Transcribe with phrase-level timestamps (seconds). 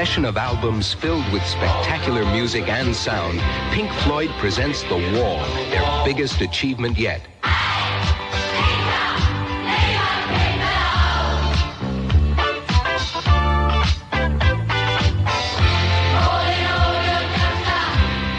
[0.00, 3.38] succession of albums filled with spectacular music and sound,
[3.70, 7.20] Pink Floyd presents The Wall, their biggest achievement yet.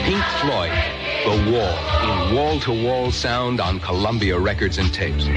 [0.04, 0.74] Pink Floyd,
[1.26, 1.78] The Wall,
[2.10, 5.28] in wall-to-wall sound on Columbia Records and Tapes.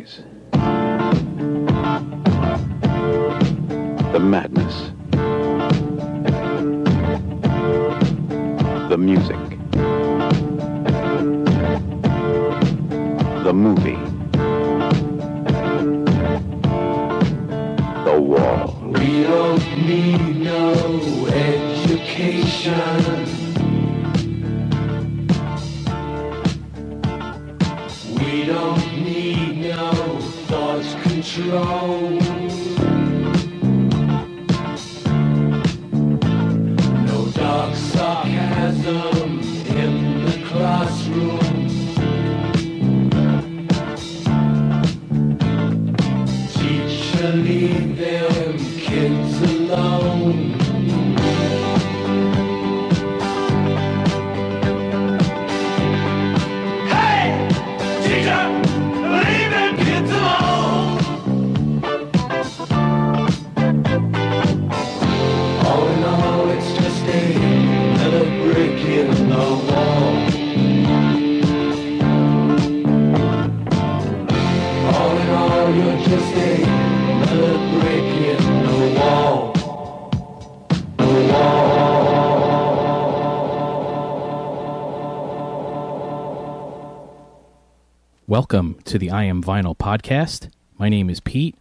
[88.38, 90.52] Welcome to the I Am Vinyl podcast.
[90.78, 91.56] My name is Pete,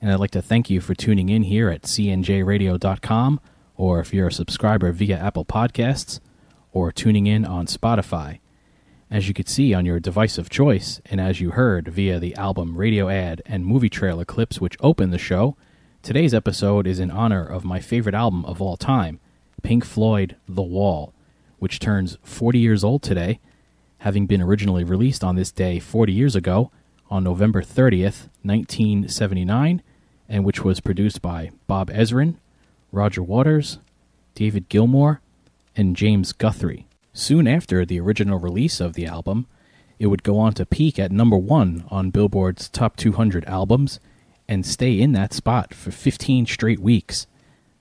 [0.00, 3.38] and I'd like to thank you for tuning in here at cnjradio.com,
[3.76, 6.20] or if you're a subscriber via Apple Podcasts,
[6.72, 8.38] or tuning in on Spotify.
[9.10, 12.34] As you could see on your device of choice, and as you heard via the
[12.36, 15.54] album radio ad and movie trailer clips which open the show,
[16.00, 19.20] today's episode is in honor of my favorite album of all time,
[19.62, 21.12] Pink Floyd The Wall,
[21.58, 23.38] which turns 40 years old today
[24.02, 26.72] having been originally released on this day 40 years ago
[27.08, 29.80] on November 30th, 1979,
[30.28, 32.34] and which was produced by Bob Ezrin,
[32.90, 33.78] Roger Waters,
[34.34, 35.20] David Gilmour,
[35.76, 36.86] and James Guthrie.
[37.12, 39.46] Soon after the original release of the album,
[40.00, 44.00] it would go on to peak at number one on Billboard's Top 200 albums
[44.48, 47.28] and stay in that spot for 15 straight weeks,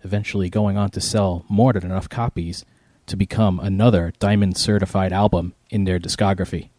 [0.03, 2.63] eventually going on to sell more than enough copies
[3.11, 6.69] to become another diamond certified album in their discography.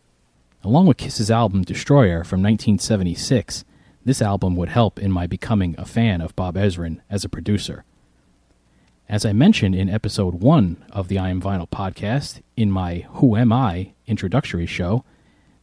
[0.64, 3.66] Along with Kiss's album Destroyer from 1976,
[4.02, 7.84] this album would help in my becoming a fan of Bob Ezrin as a producer.
[9.10, 13.36] As I mentioned in episode 1 of the I Am Vinyl podcast, in my Who
[13.36, 15.04] Am I introductory show,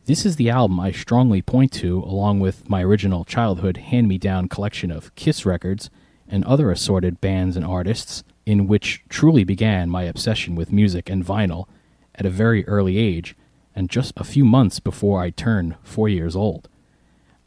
[0.06, 4.19] this is the album I strongly point to along with my original childhood hand me
[4.19, 5.90] down collection of Kiss records
[6.28, 11.23] and other assorted bands and artists, in which truly began my obsession with music and
[11.23, 11.67] vinyl
[12.15, 13.35] at a very early age
[13.75, 16.67] and just a few months before I turned four years old.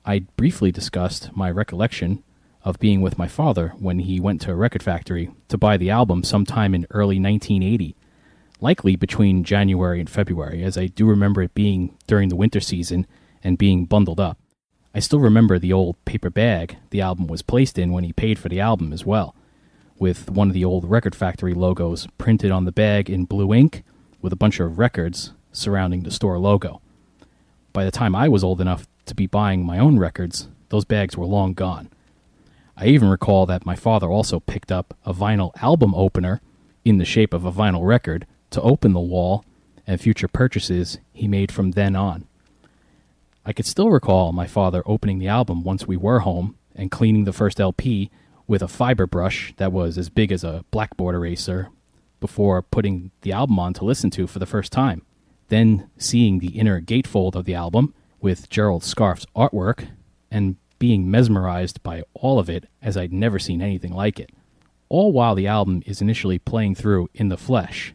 [0.05, 2.23] I briefly discussed my recollection
[2.63, 5.91] of being with my father when he went to a record factory to buy the
[5.91, 7.97] album sometime in early 1980,
[8.61, 13.09] likely between January and February, as I do remember it being during the winter season
[13.43, 14.39] and being bundled up.
[14.95, 18.39] I still remember the old paper bag the album was placed in when he paid
[18.39, 19.35] for the album as well,
[20.03, 23.85] with one of the old record factory logos printed on the bag in blue ink
[24.21, 26.83] with a bunch of records surrounding the store logo.
[27.73, 31.17] By the time I was old enough to be buying my own records, those bags
[31.17, 31.89] were long gone.
[32.77, 36.41] I even recall that my father also picked up a vinyl album opener
[36.85, 39.45] in the shape of a vinyl record to open the wall
[39.87, 42.27] and future purchases he made from then on.
[43.47, 47.23] I could still recall my father opening the album once we were home and cleaning
[47.23, 48.11] the first LP
[48.47, 51.71] with a fiber brush that was as big as a blackboard eraser
[52.21, 55.03] before putting the album on to listen to for the first time.
[55.49, 59.89] Then seeing the inner gatefold of the album with Gerald Scarfe's artwork
[60.31, 64.31] and being mesmerized by all of it as I'd never seen anything like it.
[64.89, 67.95] All while the album is initially playing through in the flesh.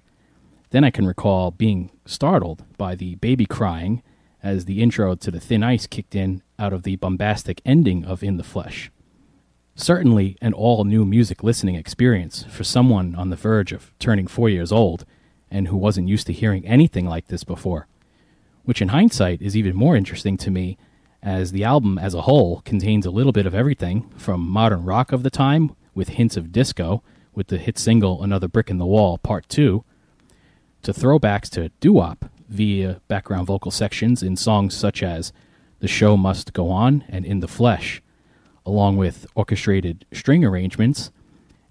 [0.70, 4.04] Then I can recall being startled by the baby crying
[4.44, 8.24] as the intro to the Thin Ice kicked in out of the bombastic ending of
[8.24, 8.92] In the Flesh.
[9.80, 14.50] Certainly an all new music listening experience for someone on the verge of turning four
[14.50, 15.06] years old
[15.52, 17.88] and who wasn't used to hearing anything like this before.
[18.64, 20.80] Which, in hindsight, is even more interesting to me
[21.22, 25.12] as the album as a whole contains a little bit of everything from modern rock
[25.12, 27.04] of the time with hints of disco,
[27.36, 29.86] with the hit single Another Brick in the Wall Part 2,
[30.82, 35.32] to throwbacks to doo wop via background vocal sections in songs such as
[35.82, 38.02] The Show Must Go On and In the Flesh,
[38.68, 41.10] along with orchestrated string arrangements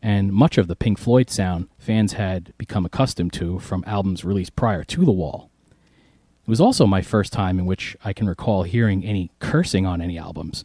[0.03, 4.57] and much of the Pink Floyd sound fans had become accustomed to from albums released
[4.57, 5.51] prior to The Wall.
[5.71, 10.01] It was also my first time in which I can recall hearing any cursing on
[10.01, 10.65] any albums,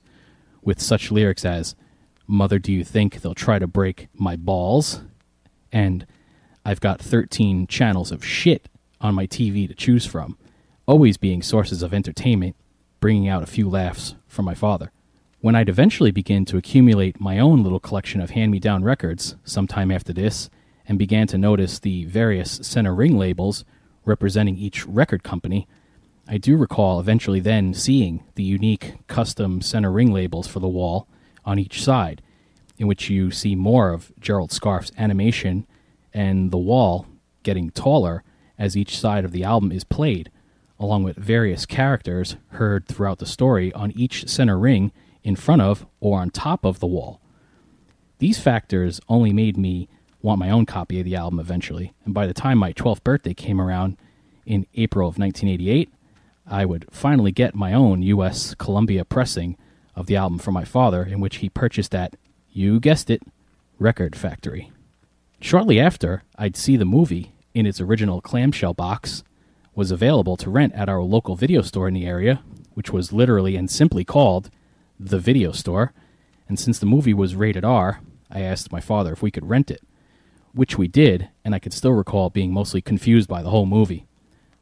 [0.62, 1.76] with such lyrics as,
[2.28, 5.02] Mother, do you think they'll try to break my balls?
[5.72, 6.06] And
[6.64, 8.70] I've got 13 channels of shit
[9.02, 10.38] on my TV to choose from,
[10.86, 12.56] always being sources of entertainment,
[13.02, 14.92] bringing out a few laughs from my father.
[15.42, 19.38] When I'd eventually begin to accumulate my own little collection of hand me down records
[19.44, 20.52] sometime after this,
[20.88, 23.66] and began to notice the various center ring labels
[24.06, 25.68] representing each record company,
[26.28, 31.08] I do recall eventually then seeing the unique custom center ring labels for the wall
[31.44, 32.22] on each side,
[32.78, 35.66] in which you see more of Gerald Scarfe's animation
[36.14, 37.08] and the wall
[37.42, 38.24] getting taller
[38.60, 40.30] as each side of the album is played,
[40.80, 44.92] along with various characters heard throughout the story on each center ring
[45.24, 47.22] in front of or on top of the wall.
[48.20, 49.90] These factors only made me
[50.22, 53.34] want my own copy of the album eventually, and by the time my 12th birthday
[53.34, 53.98] came around
[54.46, 55.92] in April of 1988,
[56.46, 58.54] I would finally get my own U.S.
[58.56, 59.58] Columbia pressing
[59.96, 62.16] of the album from my father, in which he purchased at,
[62.52, 63.24] you guessed it,
[63.80, 64.72] Record Factory.
[65.40, 69.24] Shortly after, I'd see the movie in its original clamshell box
[69.74, 72.44] was available to rent at our local video store in the area,
[72.74, 74.50] which was literally and simply called
[75.06, 75.94] the video store.
[76.48, 79.72] And since the movie was rated R, I asked my father if we could rent
[79.72, 79.82] it,
[80.54, 84.06] which we did, and I could still recall being mostly confused by the whole movie.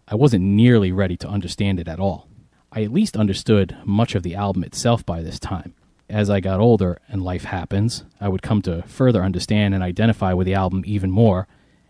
[0.08, 2.28] I wasn't nearly ready to understand it at all.
[2.72, 5.74] I at least understood much of the album itself by this time.
[6.10, 10.34] As I got older and life happens, I would come to further understand and identify
[10.34, 11.48] with the album even more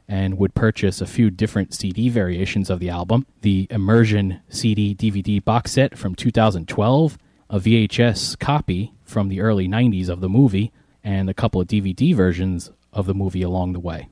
[0.08, 5.44] and would purchase a few different CD variations of the album the Immersion CD DVD
[5.44, 7.18] box set from 2012,
[7.50, 10.72] a VHS copy from the early 90s of the movie,
[11.04, 14.10] and a couple of DVD versions of the movie along the way.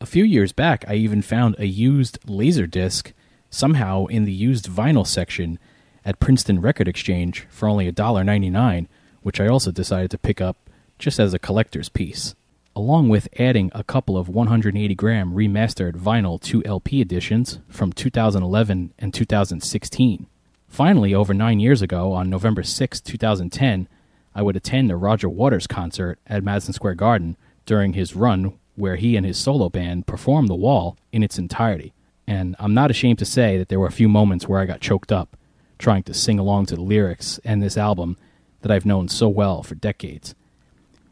[0.00, 3.12] A few years back, I even found a used Laserdisc
[3.50, 5.58] somehow in the used vinyl section
[6.04, 8.86] at Princeton Record Exchange for only $1.99,
[9.22, 12.34] which I also decided to pick up just as a collector's piece,
[12.76, 19.12] along with adding a couple of 180 gram remastered vinyl 2LP editions from 2011 and
[19.12, 20.26] 2016.
[20.76, 23.88] Finally, over nine years ago, on November 6, 2010,
[24.34, 28.96] I would attend a Roger Waters concert at Madison Square Garden during his run where
[28.96, 31.94] he and his solo band performed The Wall in its entirety.
[32.26, 34.82] And I'm not ashamed to say that there were a few moments where I got
[34.82, 35.38] choked up
[35.78, 38.18] trying to sing along to the lyrics and this album
[38.60, 40.34] that I've known so well for decades.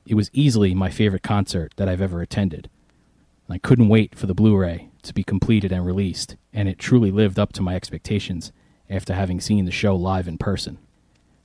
[0.06, 2.68] It was easily my favorite concert that I've ever attended.
[3.48, 7.10] I couldn't wait for the Blu ray to be completed and released, and it truly
[7.10, 8.52] lived up to my expectations
[8.88, 10.78] after having seen the show live in person.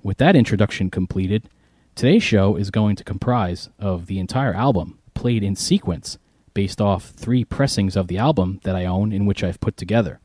[0.03, 1.50] With that introduction completed,
[1.96, 6.17] today's show is going to comprise of the entire album played in sequence
[6.53, 10.19] based off three pressings of the album that I own in which I've put together.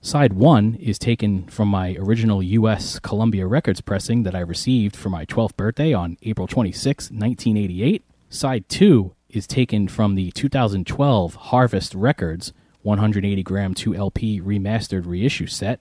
[0.00, 5.08] Side 1 is taken from my original US Columbia Records pressing that I received for
[5.08, 8.02] my 12th birthday on April 26, 1988.
[8.28, 15.80] Side 2 is taken from the 2012 Harvest Records 180 gram 2LP remastered reissue set,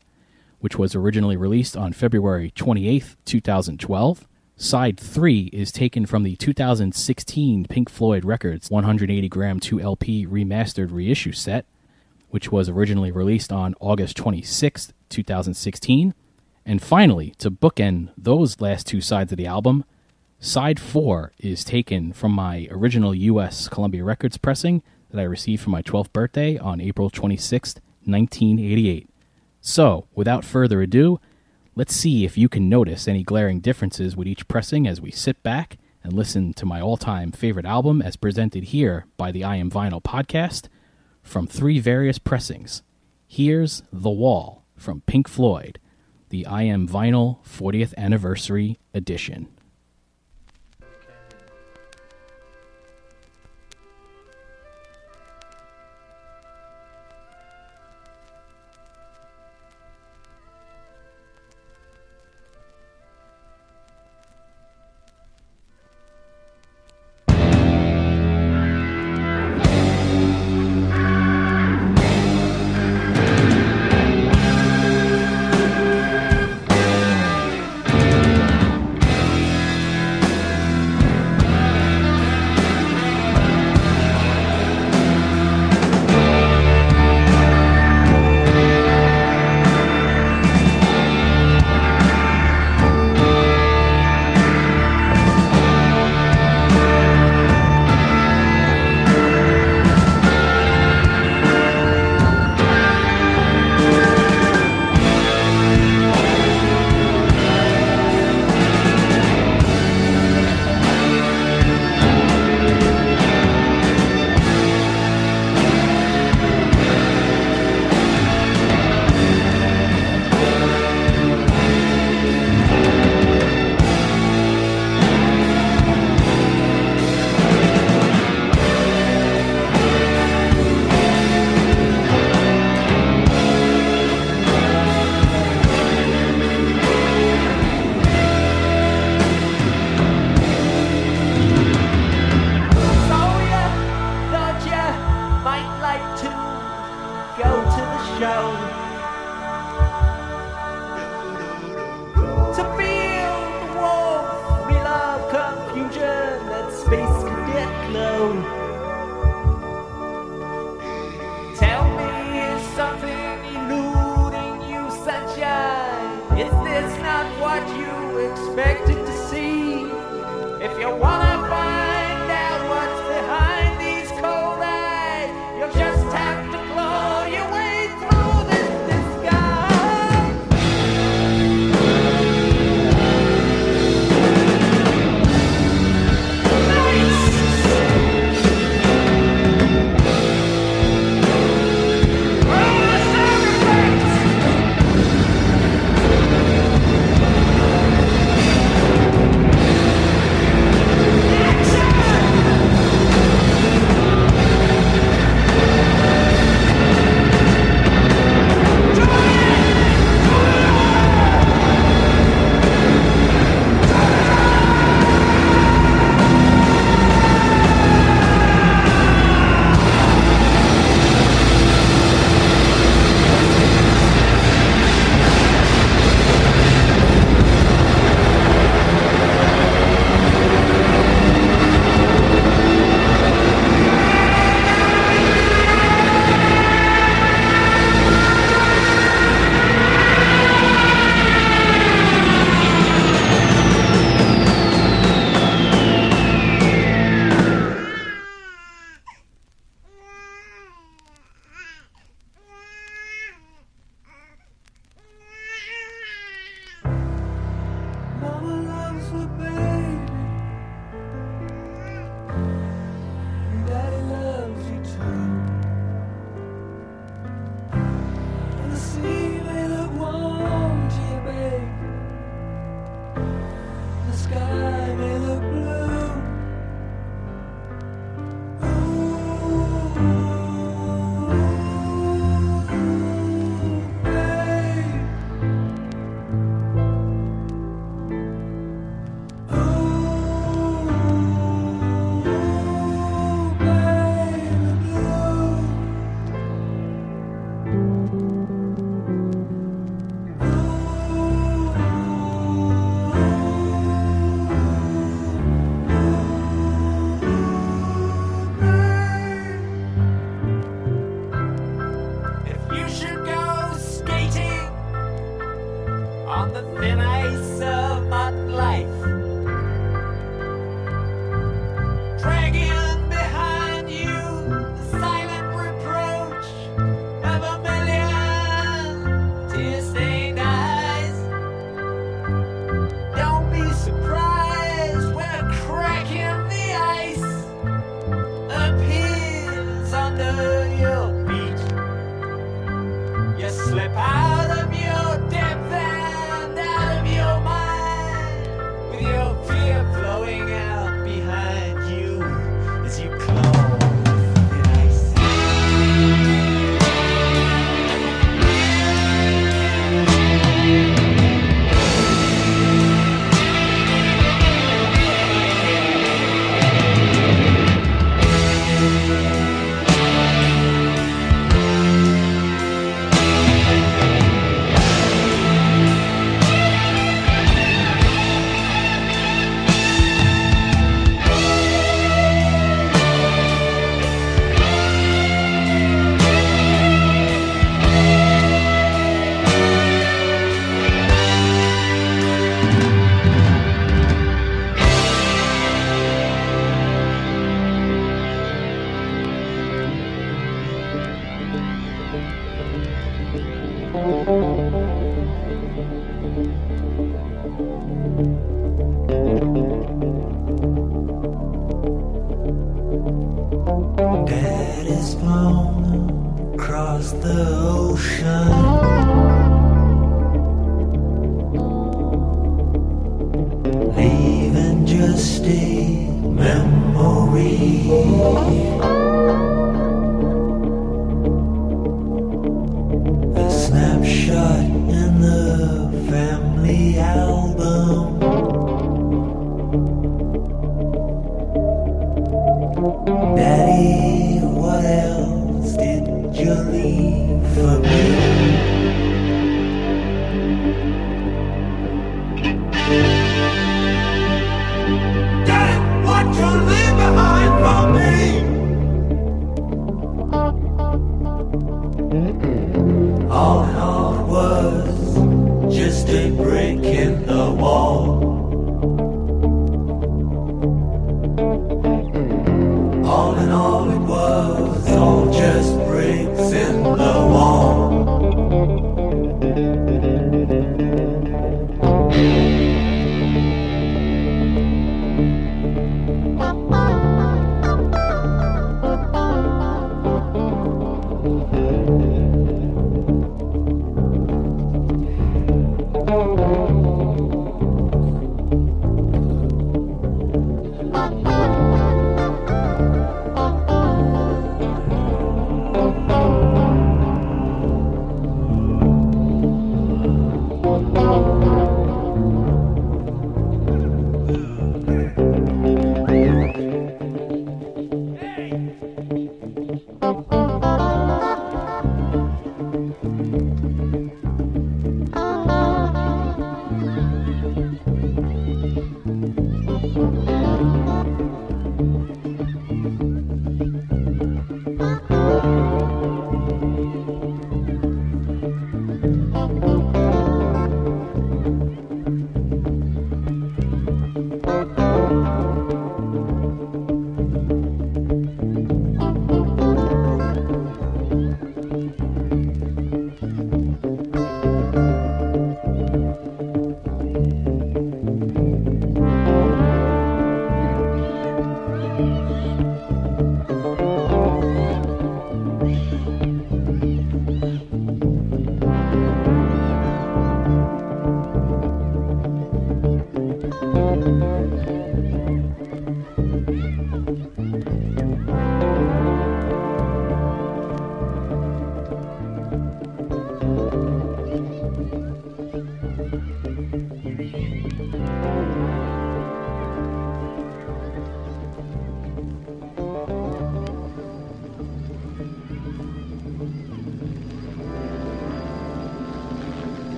[0.63, 4.27] which was originally released on February 28, 2012.
[4.55, 11.33] Side 3 is taken from the 2016 Pink Floyd Records 180 gram 2LP remastered reissue
[11.33, 11.65] set,
[12.29, 16.13] which was originally released on August 26, 2016.
[16.65, 19.83] And finally, to bookend those last two sides of the album,
[20.39, 25.71] Side 4 is taken from my original US Columbia Records pressing that I received for
[25.71, 29.09] my 12th birthday on April 26, 1988.
[29.63, 31.19] So, without further ado,
[31.75, 35.41] Let's see if you can notice any glaring differences with each pressing as we sit
[35.41, 39.55] back and listen to my all time favorite album as presented here by the I
[39.55, 40.67] Am Vinyl podcast
[41.23, 42.83] from three various pressings.
[43.25, 45.79] Here's The Wall from Pink Floyd,
[46.29, 49.47] the I Am Vinyl 40th Anniversary Edition.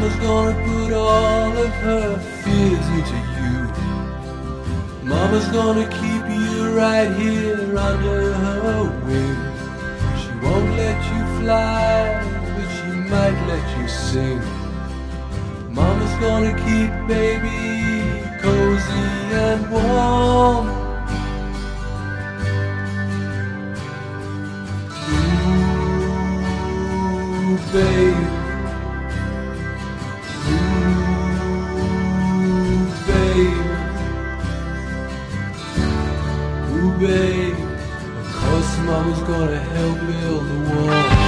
[0.00, 3.56] Mama's gonna put all of her fears into you.
[5.06, 9.36] Mama's gonna keep you right here under her wing.
[10.20, 14.40] She won't let you fly, but she might let you sing.
[15.68, 19.04] Mama's gonna keep baby cozy
[19.36, 20.80] and warm.
[27.70, 28.39] baby
[37.02, 41.19] Cause mama's gonna help build the wall.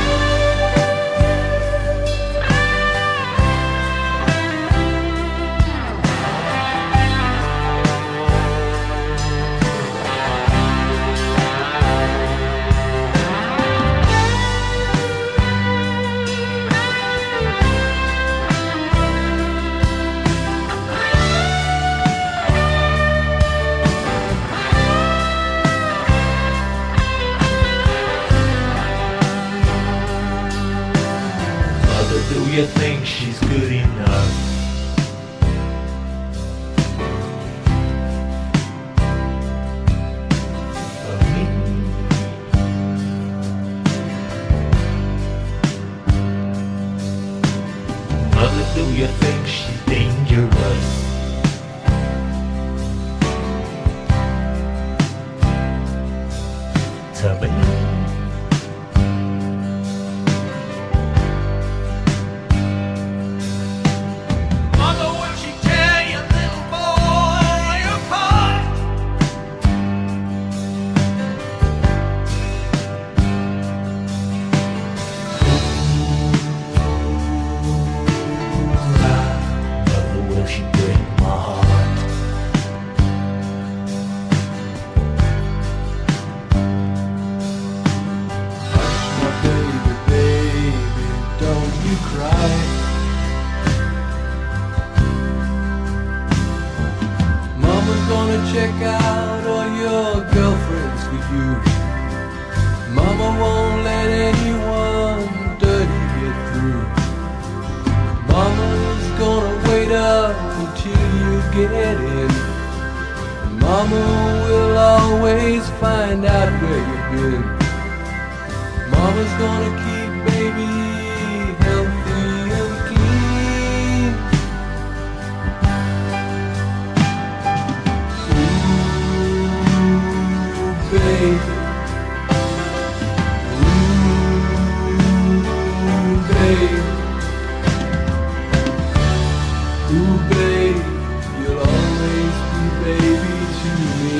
[141.39, 143.69] You'll always be baby to
[144.01, 144.17] me.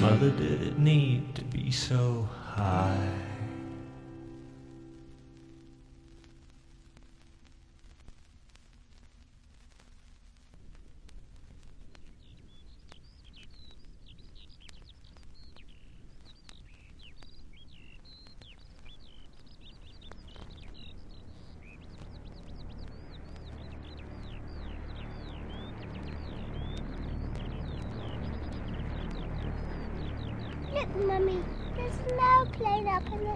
[0.00, 3.35] Mother, did it need to be so high?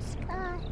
[0.01, 0.70] Sky.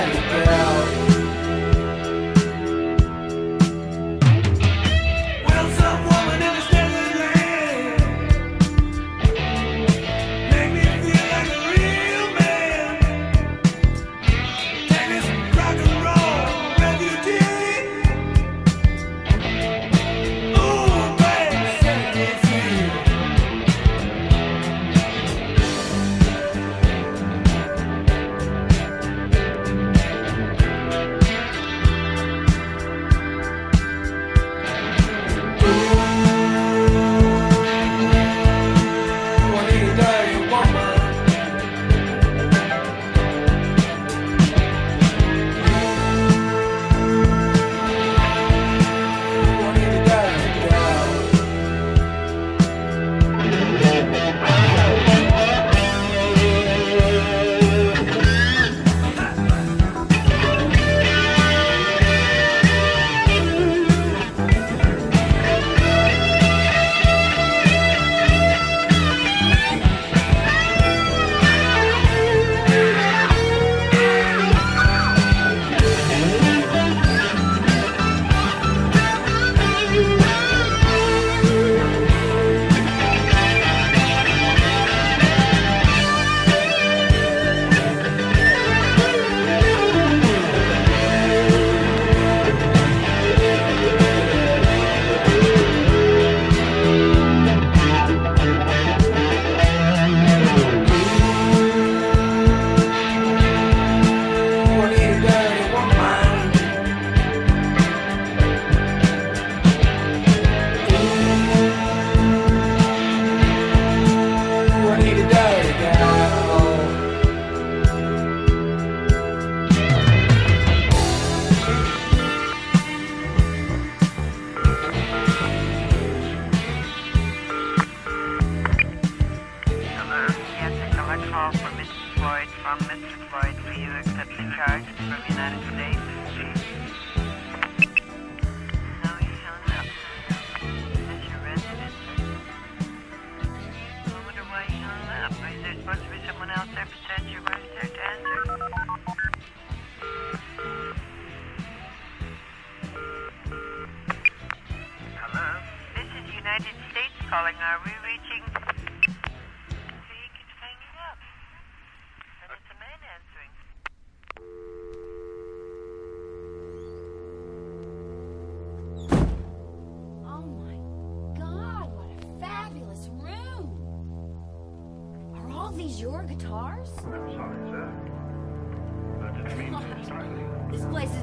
[0.00, 0.69] Yeah.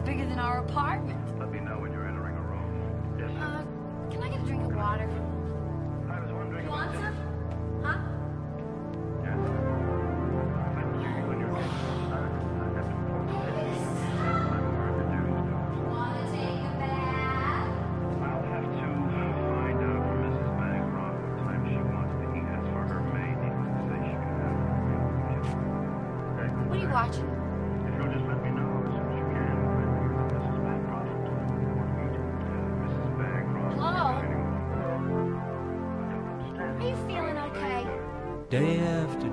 [0.08, 1.20] bigger than our apartment.
[1.38, 3.18] Let me know when you're entering a room.
[3.20, 3.30] Yes.
[3.44, 3.62] Uh,
[4.10, 5.37] can I get a drink of water?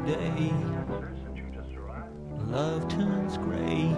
[0.07, 0.53] day.
[2.47, 3.97] Love turns gray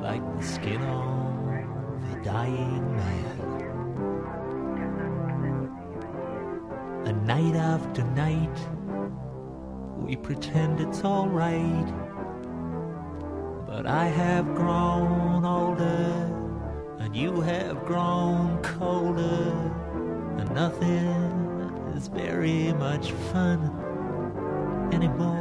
[0.00, 3.38] like the skin of a dying man.
[7.06, 8.58] And night after night,
[9.98, 11.92] we pretend it's alright.
[13.66, 16.32] But I have grown older,
[16.98, 19.52] and you have grown colder,
[20.38, 23.77] and nothing is very much fun
[25.02, 25.37] anymore.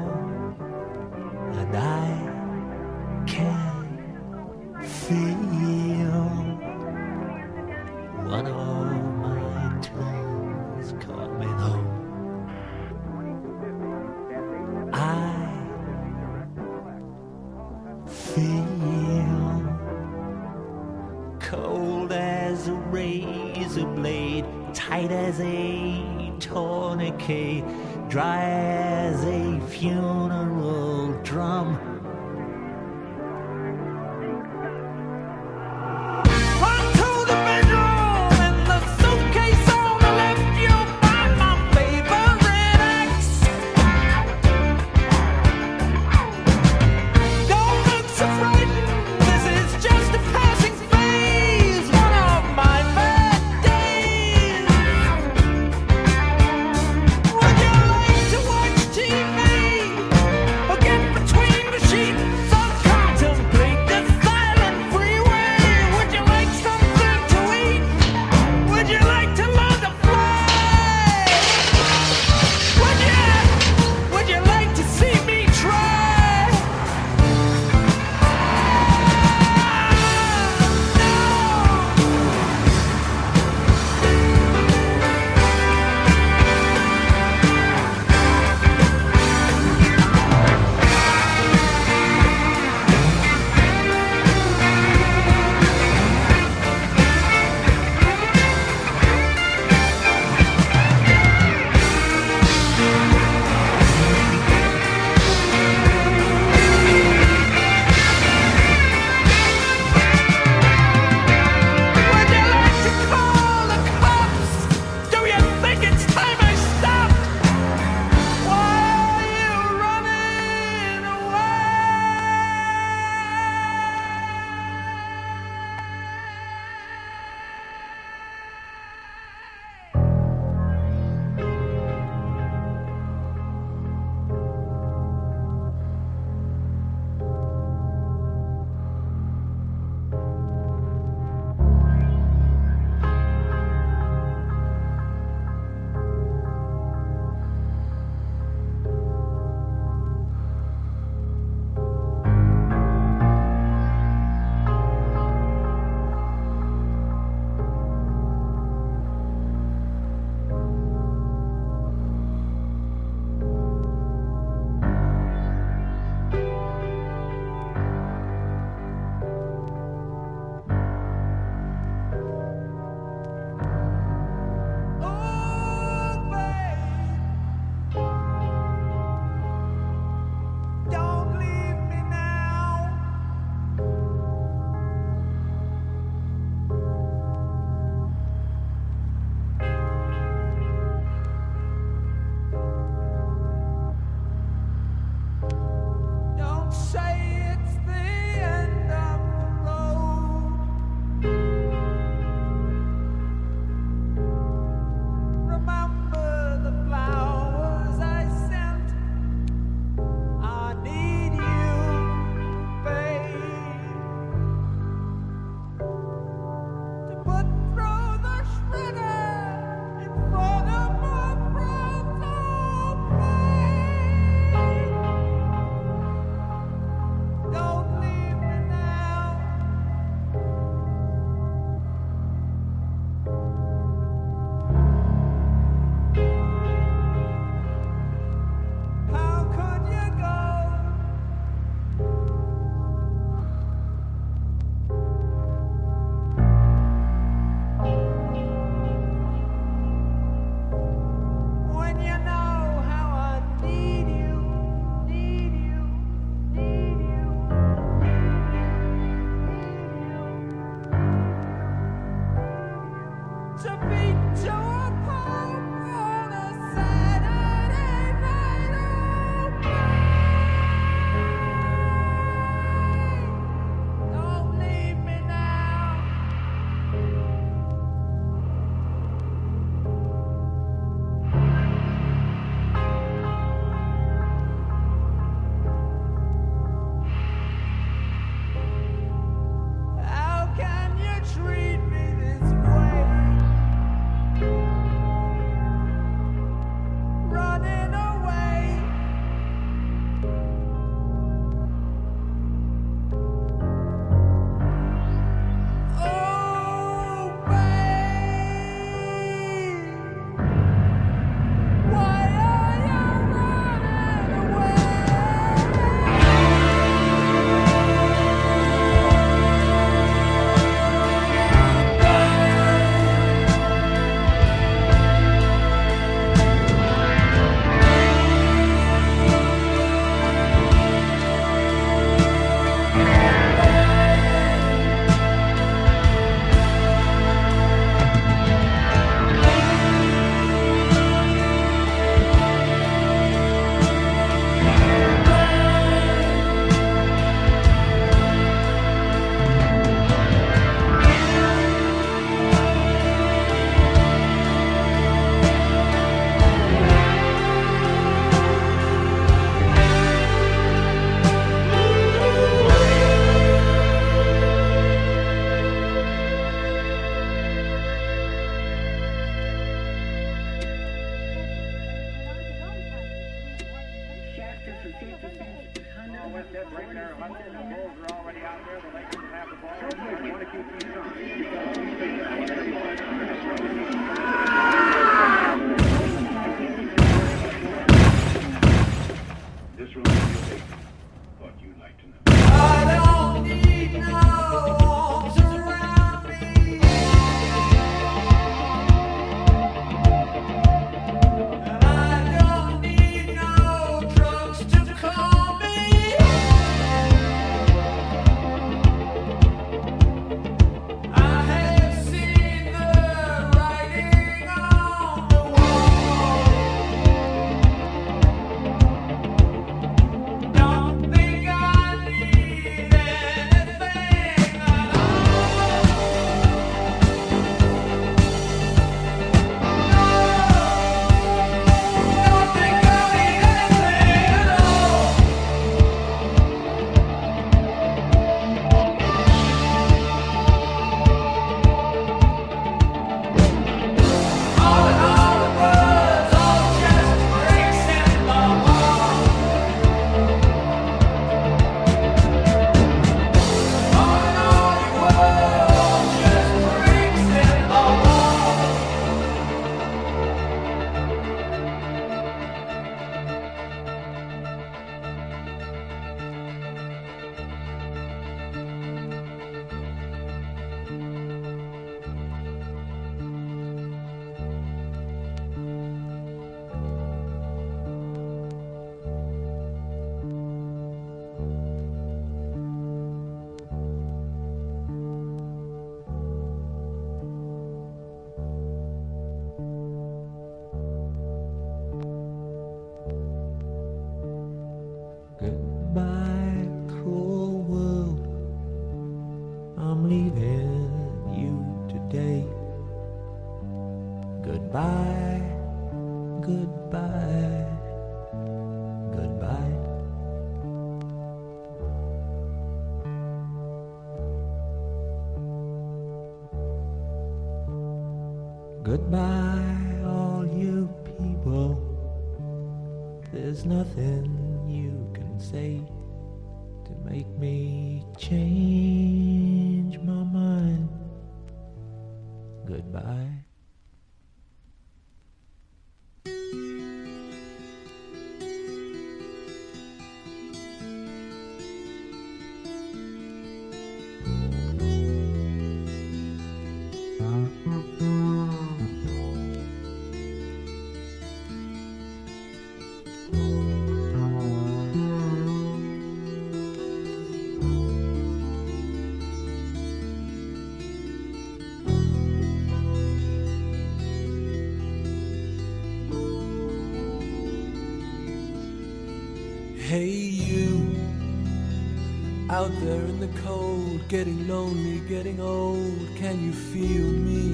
[572.58, 576.08] out there in the cold, getting lonely, getting old.
[576.16, 577.46] Can you feel me?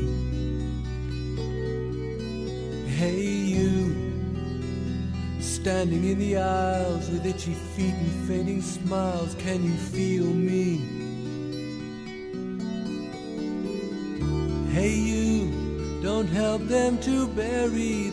[2.87, 3.73] Hey, you
[5.41, 9.35] standing in the aisles with itchy feet and fainting smiles.
[9.39, 10.77] Can you feel me?
[14.71, 18.09] Hey, you don't help them to bury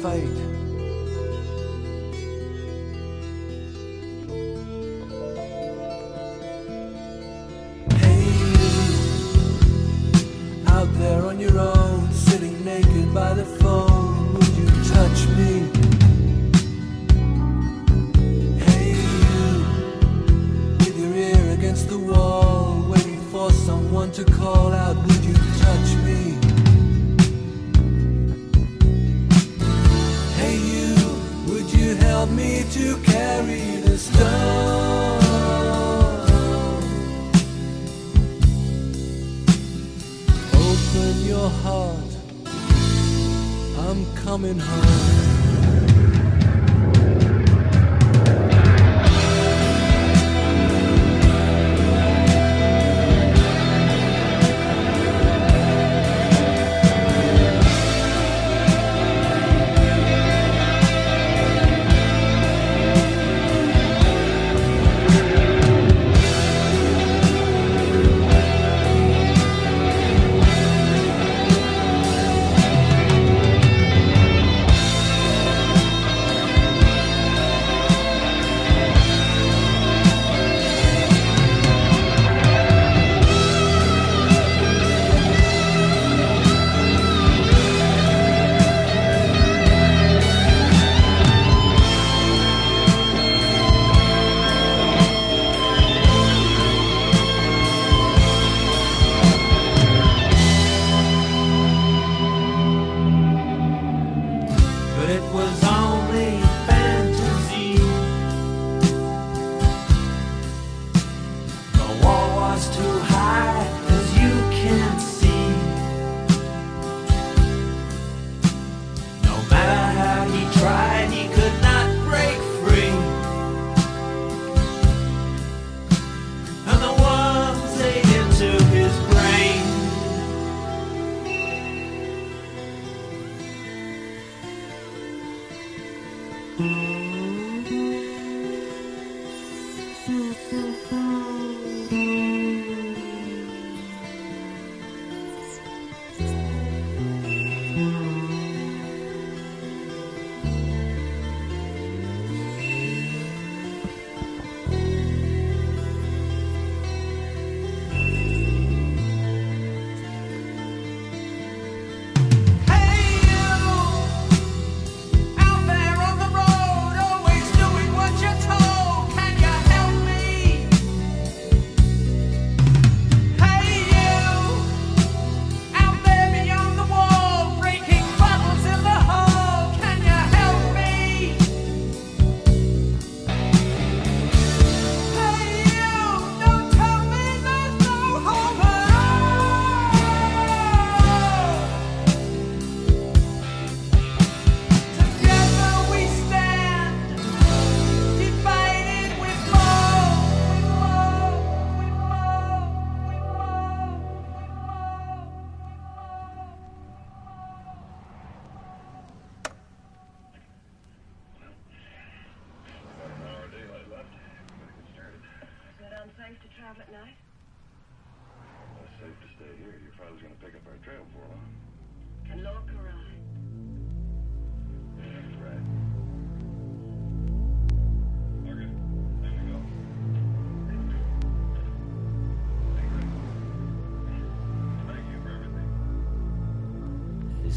[0.00, 0.49] fight.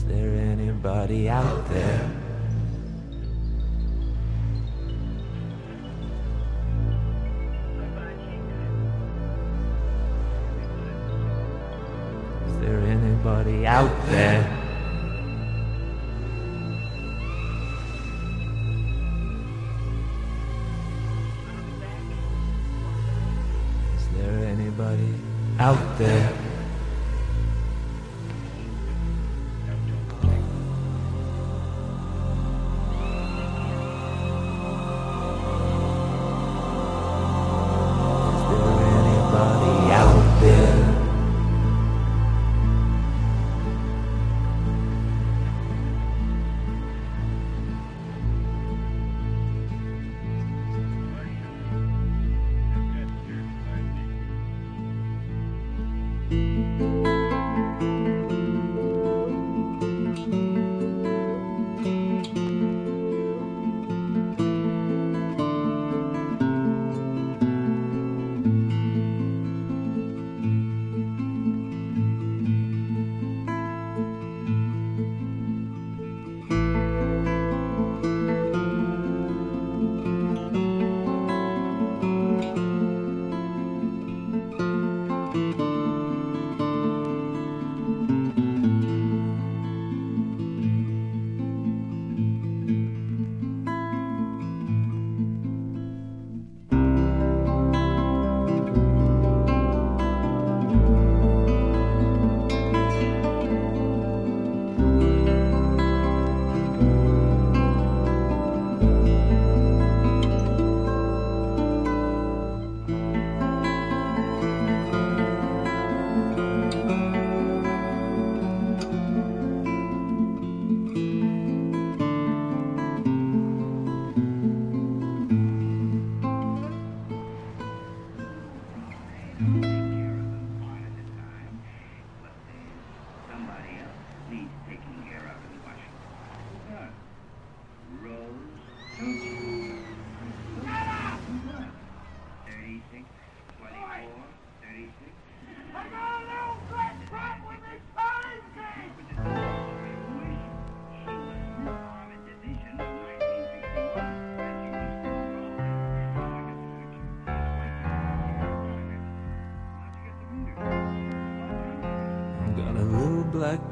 [0.03, 2.12] Is there anybody out there?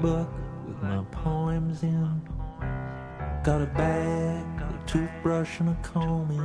[0.01, 0.27] book
[0.65, 2.21] with my poems in.
[3.43, 6.39] Got a bag, a toothbrush, and a comb in.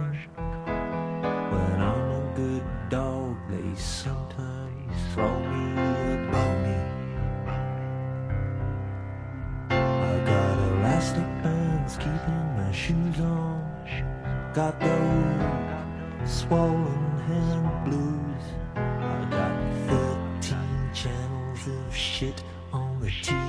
[1.53, 6.57] When I'm a good dog, they sometimes throw me a bone.
[9.71, 13.65] I got elastic bands keeping my shoes on.
[14.53, 18.45] Got those swollen hand blues.
[18.75, 19.53] I got
[20.43, 22.43] 13 channels of shit
[22.73, 23.46] on the TV.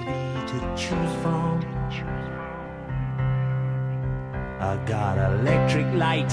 [4.88, 6.31] Got electric light.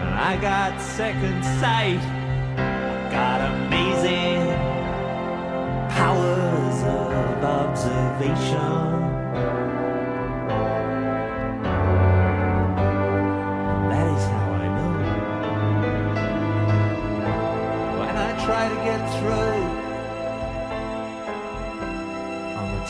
[0.00, 2.00] And I got second sight.
[2.56, 4.46] I got amazing
[5.90, 8.87] powers of observation.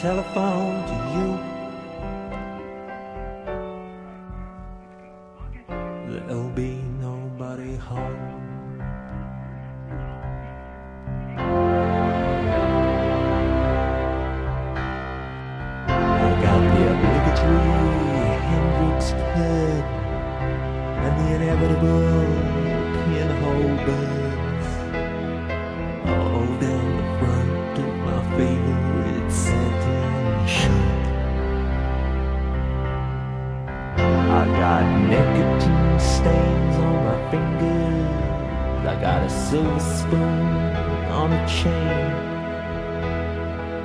[0.00, 1.37] Telephone to you,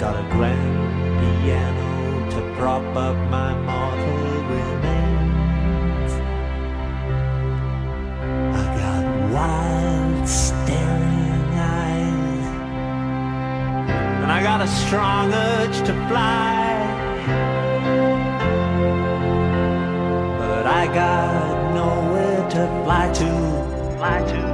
[0.04, 6.12] I got a grand piano to prop up my mortal remains.
[8.54, 12.48] I got wild staring eyes.
[14.24, 16.84] And I got a strong urge to fly.
[20.38, 23.32] But I got nowhere to fly to.
[23.98, 24.53] Fly to,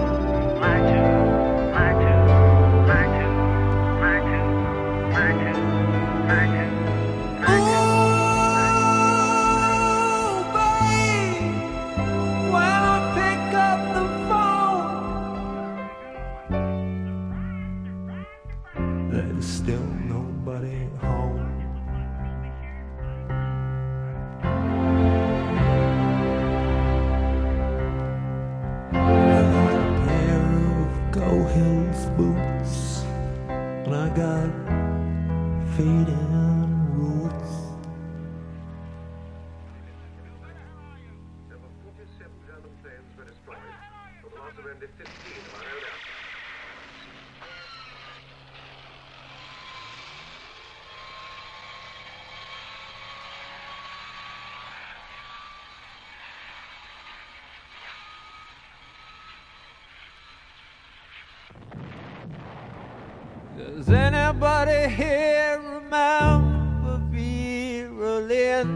[63.60, 68.70] Does anybody here remember Vera Lynn?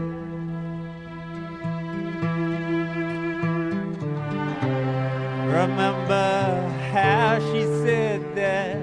[5.46, 8.76] Remember how she said that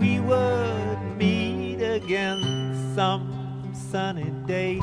[0.00, 2.40] we would meet again
[2.94, 4.80] some sunny day?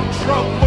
[0.00, 0.59] Trump.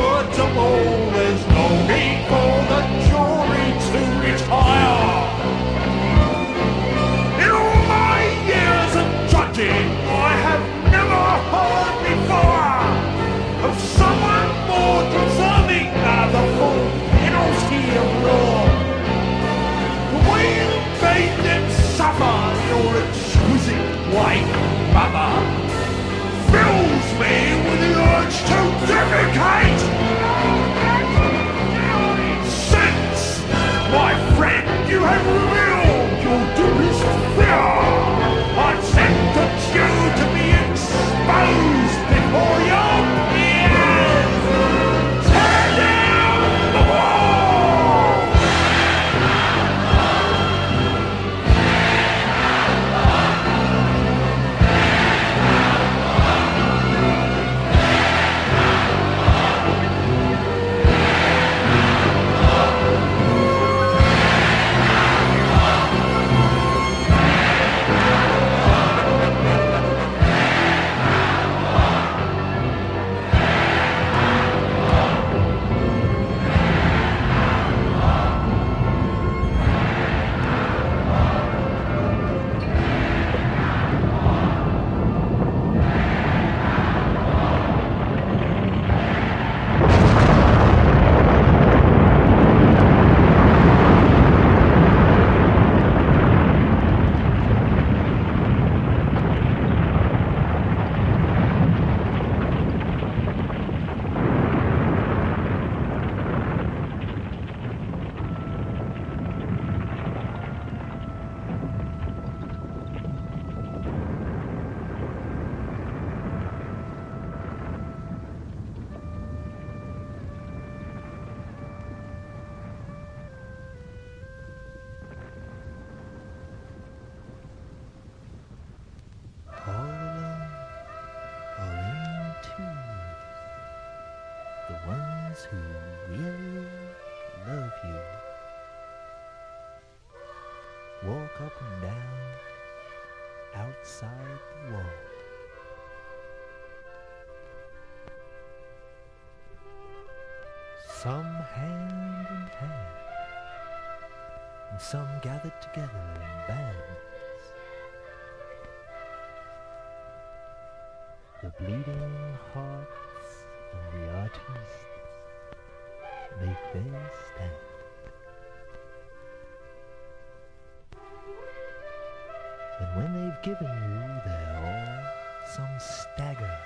[172.84, 176.58] And when they've given you their all, some stagger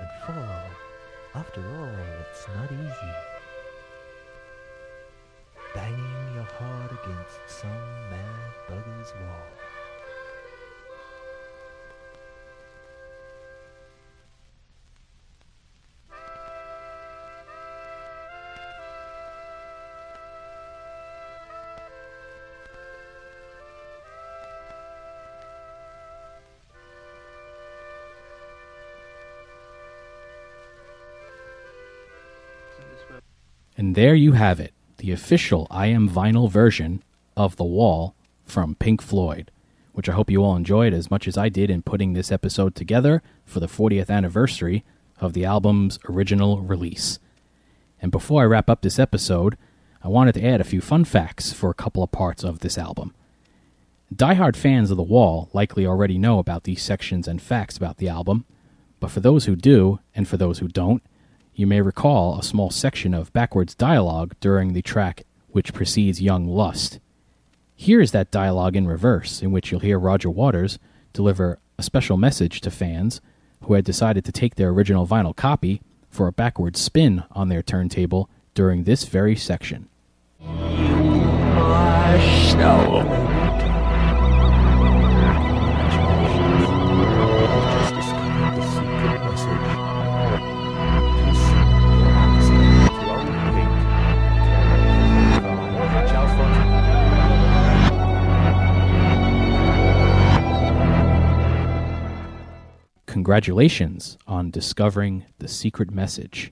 [0.00, 0.70] and fall.
[1.34, 3.14] After all, it's not easy.
[5.74, 9.61] Banging your heart against some mad bugger's wall.
[33.92, 37.02] And there you have it, the official I Am Vinyl version
[37.36, 38.14] of The Wall
[38.46, 39.50] from Pink Floyd,
[39.92, 42.74] which I hope you all enjoyed as much as I did in putting this episode
[42.74, 44.82] together for the 40th anniversary
[45.20, 47.18] of the album's original release.
[48.00, 49.58] And before I wrap up this episode,
[50.02, 52.78] I wanted to add a few fun facts for a couple of parts of this
[52.78, 53.14] album.
[54.10, 58.08] Die-hard fans of The Wall likely already know about these sections and facts about the
[58.08, 58.46] album,
[59.00, 61.02] but for those who do, and for those who don't,
[61.54, 66.46] you may recall a small section of backwards dialogue during the track which precedes Young
[66.46, 66.98] Lust.
[67.74, 70.78] Here is that dialogue in reverse, in which you'll hear Roger Waters
[71.12, 73.20] deliver a special message to fans
[73.62, 77.62] who had decided to take their original vinyl copy for a backward spin on their
[77.62, 79.88] turntable during this very section.
[103.12, 106.50] Congratulations on discovering the secret message.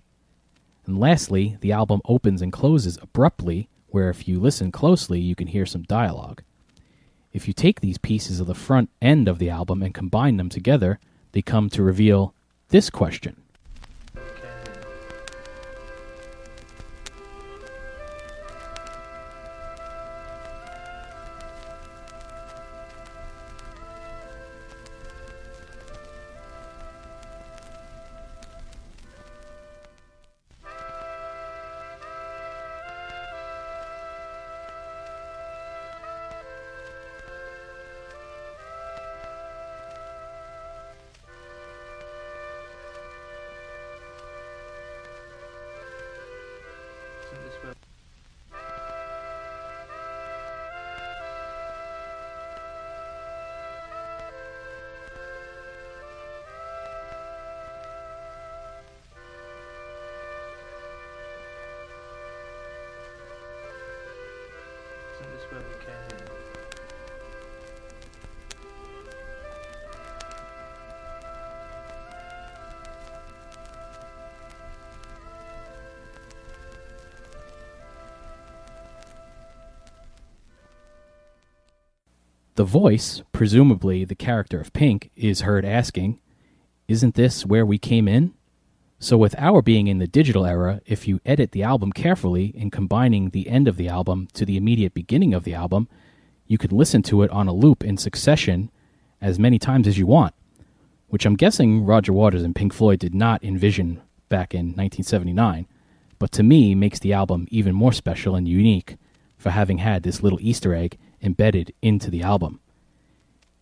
[0.84, 5.46] And lastly, the album opens and closes abruptly, where if you listen closely, you can
[5.46, 6.42] hear some dialogue.
[7.32, 10.50] If you take these pieces of the front end of the album and combine them
[10.50, 11.00] together,
[11.32, 12.34] they come to reveal
[12.68, 13.40] this question
[82.60, 86.20] The voice, presumably the character of Pink, is heard asking,
[86.88, 88.34] Isn't this where we came in?
[88.98, 92.70] So, with our being in the digital era, if you edit the album carefully in
[92.70, 95.88] combining the end of the album to the immediate beginning of the album,
[96.46, 98.70] you can listen to it on a loop in succession
[99.22, 100.34] as many times as you want,
[101.08, 105.66] which I'm guessing Roger Waters and Pink Floyd did not envision back in 1979,
[106.18, 108.98] but to me makes the album even more special and unique
[109.38, 112.60] for having had this little Easter egg embedded into the album.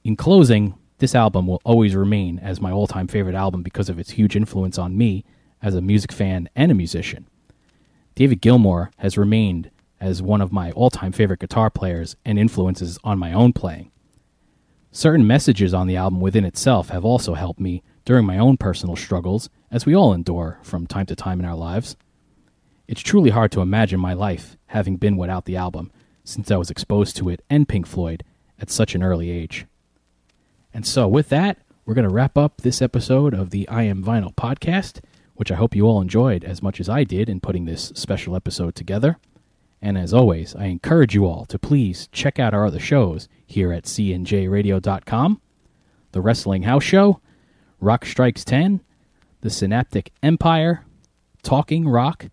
[0.04, 3.98] In closing, this album will always remain as my all time favorite album because of
[3.98, 5.24] its huge influence on me
[5.62, 7.26] as a music fan and a musician.
[8.14, 9.70] David Gilmour has remained
[10.00, 13.90] as one of my all time favorite guitar players and influences on my own playing.
[14.90, 18.96] Certain messages on the album within itself have also helped me during my own personal
[18.96, 21.94] struggles, as we all endure from time to time in our lives.
[22.86, 25.92] It's truly hard to imagine my life having been without the album,
[26.28, 28.22] since I was exposed to it and Pink Floyd
[28.60, 29.64] at such an early age.
[30.74, 34.04] And so, with that, we're going to wrap up this episode of the I Am
[34.04, 35.00] Vinyl podcast,
[35.36, 38.36] which I hope you all enjoyed as much as I did in putting this special
[38.36, 39.16] episode together.
[39.80, 43.72] And as always, I encourage you all to please check out our other shows here
[43.72, 45.40] at cnjradio.com
[46.12, 47.22] The Wrestling House Show,
[47.80, 48.82] Rock Strikes 10,
[49.40, 50.84] The Synaptic Empire,
[51.42, 52.26] Talking Rock,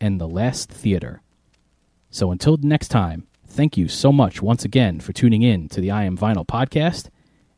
[0.00, 1.22] and The Last Theater.
[2.10, 5.90] So until next time, Thank you so much once again for tuning in to the
[5.90, 7.08] I Am Vinyl podcast,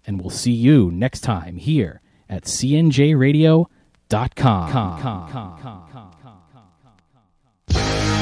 [0.06, 3.66] and we'll see you next time here at cnjradio.com.
[4.08, 6.40] Com, com, com, com, com, com,
[7.72, 8.19] com.